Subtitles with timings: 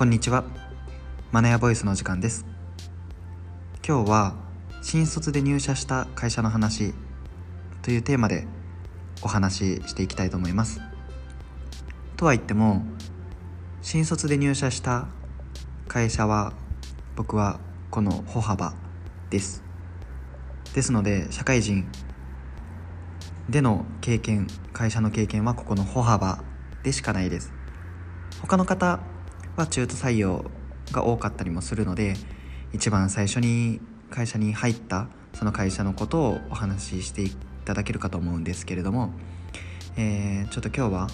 [0.00, 0.44] こんにちは。
[1.30, 2.46] マネアボイスの時間です。
[3.86, 4.34] 今日は
[4.80, 6.94] 新卒で入社した会社の話
[7.82, 8.46] というテーマで
[9.20, 10.80] お話ししていきたいと思います。
[12.16, 12.82] とは言っても
[13.82, 15.06] 新卒で入社した
[15.86, 16.54] 会社は
[17.14, 18.72] 僕はこの歩幅
[19.28, 19.62] です。
[20.72, 21.86] ですので社会人
[23.50, 26.42] での経験会社の経験はここの歩幅
[26.84, 27.52] でしかないです。
[28.40, 29.00] 他の方
[29.56, 30.44] は中途採用
[30.92, 32.14] が多かったりもするので
[32.72, 37.30] 一番最初に会社に入ったその会社のことをお話ししてい
[37.64, 39.10] ただけるかと思うんですけれども、
[39.96, 41.08] えー、ちょっと今日は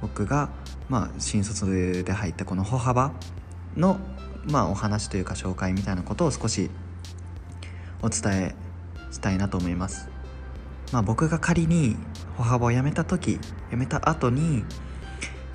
[0.00, 0.50] 僕が、
[0.88, 3.12] まあ、新卒で入ったこの歩幅
[3.76, 3.98] の、
[4.46, 6.70] まあ、お話というか紹介みたいなことを少し
[8.02, 8.54] お伝え
[9.10, 10.08] したいなと思います。
[10.92, 11.96] まあ、僕が仮に
[12.36, 13.38] 歩幅を辞めた時
[13.70, 14.64] 辞めた後に、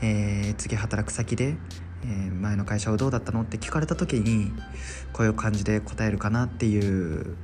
[0.02, 1.58] えー、次働く先で
[2.08, 4.52] えー、前の会社はどうだったのって聞かれた時に
[5.12, 7.36] こういう感じで答えるかなっていう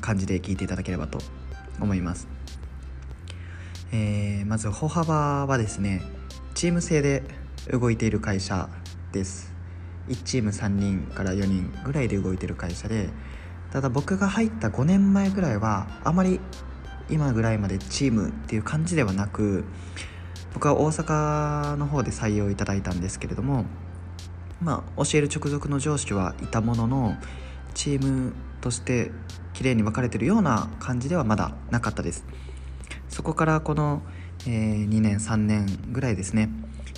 [0.00, 1.18] 感じで聞いていただければと
[1.80, 2.28] 思います、
[3.92, 6.02] えー、まず歩幅はですね
[6.54, 7.22] チーム制で
[7.72, 8.68] 動いている会社
[9.12, 9.58] です。
[10.08, 13.10] 1チーム3人から4人ぐらいで動いてる会社で
[13.70, 16.40] ただ僕が入った5年前ぐらいはあまり
[17.10, 19.64] 今ぐらいまでチームっていう感じではなく
[20.58, 23.64] 僕は大阪の方で採用いただいたんですけれども
[24.60, 27.14] まあ教える直属の上司はいたものの
[27.74, 29.12] チームとして
[29.52, 32.24] 綺麗に分かれてるような感じではまだなかったです。
[33.08, 34.02] そこからこの、
[34.48, 36.50] えー、2年3年ぐらいですね、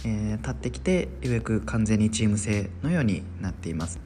[0.07, 4.01] えー、経ってきてようやく完全にチーム制のようになっています。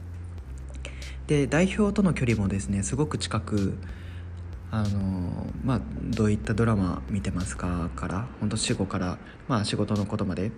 [1.28, 3.78] で代表との距離もですねすごく近く
[4.77, 7.91] あのまあ、どういったドラマ見てますか？
[7.94, 10.50] から本当死後から、まあ、仕事のことまで、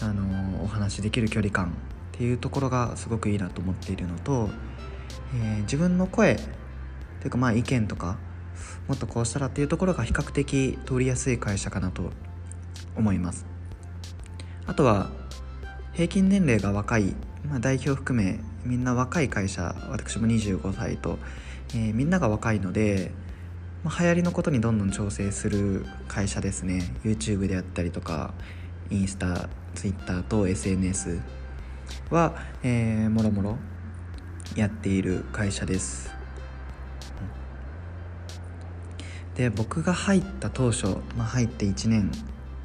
[0.00, 1.70] あのお話しできる距離感っ
[2.12, 4.50] ていうところがすごくいいなと思っているのと、
[5.34, 6.42] えー、自分の声と
[7.24, 8.18] いうかまあ意見とか
[8.86, 12.12] もっとこうしたらっていうところが比較的通りやすい会社かなと
[12.96, 13.46] 思います。
[14.66, 15.10] あとは
[15.92, 17.16] 平均年齢が若い、
[17.48, 21.18] まあ、代表含めみんな若い会社私も25歳と、
[21.70, 23.10] えー、みんなが若いので
[23.82, 26.94] まあ、流行りのことにどんどん調整する会社ですね。
[27.02, 28.34] YouTube であったりとか
[28.90, 31.20] インスタ Twitter と SNS
[32.10, 33.58] は、えー、もろもろ
[34.54, 36.10] やっている会社です。
[39.34, 40.86] で僕が入った当初、
[41.16, 42.10] まあ、入って1年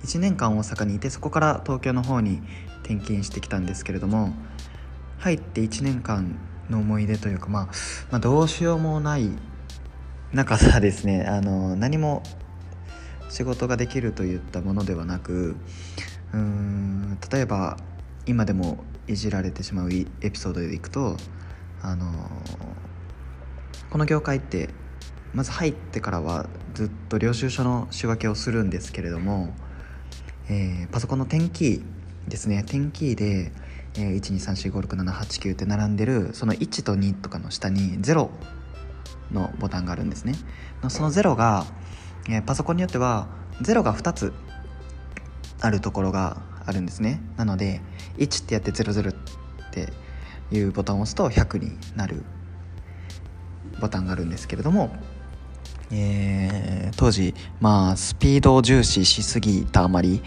[0.04, 2.42] 1年間大阪にいてそこから東京の方に
[2.84, 4.34] 転勤してきたんですけれども
[5.20, 6.38] 入って1年間
[6.70, 7.66] の思い出というか、まあ、
[8.12, 9.30] まあどうしようもない
[10.36, 12.22] 中さですねあの何も
[13.30, 15.56] 仕事ができるといったものではなく
[16.34, 17.78] うーん例えば
[18.26, 21.16] 今でもいじられてしまうエピソードでいくと
[21.82, 22.12] あの
[23.90, 24.72] この業界って
[25.34, 29.54] まず入ってからはずっと領収書の仕分けをするんですけれども、
[30.50, 31.82] えー、パソコンの点キー
[32.28, 32.64] ですね。
[32.64, 33.54] 点キーで、
[33.96, 38.30] えー、123456789って並んでるその1と2とかの下に0
[39.32, 40.36] のボタンがあるんですね。
[40.90, 41.66] その0が、
[42.30, 43.28] えー、パソコンによっては
[43.62, 44.34] 0が2つ
[45.62, 47.22] あるところがあるんですね。
[47.38, 47.82] なので
[48.18, 49.16] 1ってやって00っ
[49.72, 49.94] て
[50.52, 52.24] いうボタンを押すと100になる
[53.80, 54.96] ボタンがあるんですけれども、
[55.92, 60.22] えー、当時まあスピードを重視しすぎたあまり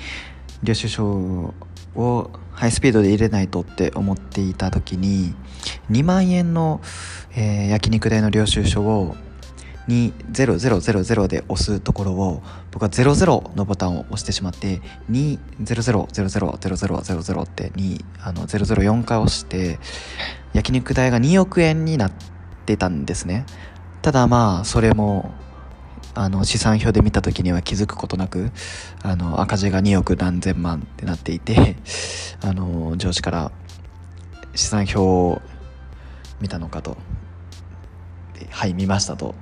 [0.62, 1.54] 領収書
[1.98, 5.34] をハイスピードで入れないとって思っていた時に
[5.90, 6.80] 2万円の、
[7.36, 9.14] えー、焼肉代の領収書を
[9.88, 19.78] 20000で押すところを僕は00のボタンを押してしまって200000000って2あの004回押して
[20.52, 22.12] 焼肉代が2億円になっ
[22.66, 23.46] てたんですね。
[24.02, 25.32] ただまあそれも
[26.18, 28.50] あの資産表で見た時には気づくことなく
[29.04, 31.76] あの赤字が2億何千万ってなっていて
[32.42, 33.52] あの上司から
[34.56, 35.40] 資産表を
[36.40, 36.96] 見たのかと。
[38.50, 39.36] はい見ましたと。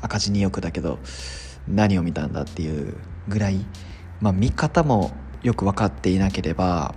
[0.00, 0.98] 赤字2億だけど
[1.68, 2.96] 何を見たんだっていう
[3.28, 3.64] ぐらい、
[4.20, 5.12] まあ、見方も
[5.44, 6.96] よく分かっていなければ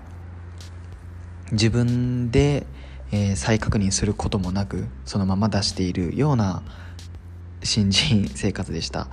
[1.51, 2.65] 自分で、
[3.11, 6.63] えー、再確認することもなくそのまま出しているような
[7.65, 9.03] 新人生活でした、う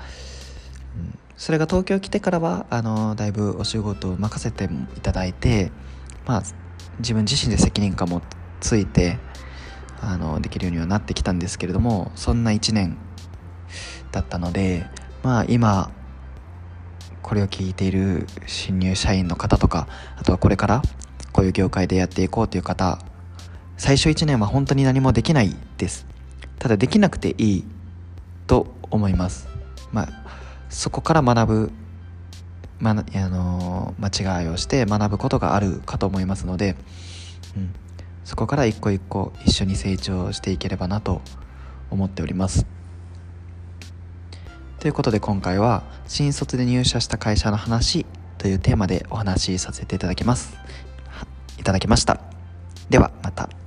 [1.00, 5.72] ん、それが東京来てからはあのだいぶお仕事を任せていただいて
[6.26, 6.42] まあ
[6.98, 8.22] 自分自身で責任感も
[8.60, 9.18] ついて
[10.00, 12.96] あのできるようにはなってきたんですけれどもそんな1年
[14.10, 14.86] だったので
[15.22, 15.90] まあ今
[17.22, 20.82] これを聞いている新入社員の方とかあとはこれから
[21.32, 22.98] こういう業界でやっていこうという方
[23.76, 26.06] 最初1年は本当に何もできないです。
[26.60, 27.64] ただできなくていい
[28.52, 29.48] と思います。
[29.92, 30.08] まあ
[30.68, 31.72] そこから学ぶ、
[32.80, 36.76] まあの間違いをして学ぶことがあるかと思いますので、
[37.56, 37.74] うん、
[38.26, 41.22] そこから一個一個一緒に成長していければなと
[41.90, 42.66] 思っております。
[44.80, 48.04] ということで今回は新卒で入社した会社の話
[48.36, 50.54] というテーマでお話しさせていただきます。
[51.58, 52.20] いただきました。
[52.90, 53.61] ではまた。